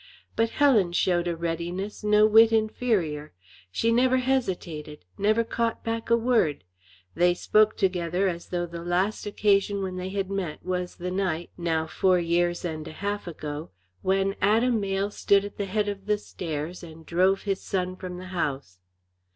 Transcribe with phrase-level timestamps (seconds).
[0.35, 3.33] But Helen showed a readiness no whit inferior;
[3.71, 6.65] she never hesitated, never caught a word back.
[7.13, 11.51] They spoke together as though the last occasion when they had met was the night,
[11.55, 13.69] now four years and a half ago,
[14.01, 18.17] when Adam Mayle stood at the head of the stairs and drove his son from
[18.17, 18.79] the house.